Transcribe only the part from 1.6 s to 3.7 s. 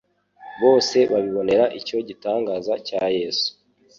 icyo gitangaza cya Yesu.